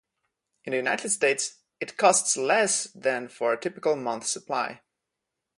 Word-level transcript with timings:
In 0.65 0.71
the 0.71 0.77
United 0.77 1.09
States, 1.11 1.59
it 1.79 1.95
costs 1.95 2.35
less 2.35 2.85
than 2.85 3.27
for 3.27 3.53
a 3.53 3.59
typical 3.61 3.95
month 3.95 4.25
supply. 4.25 4.81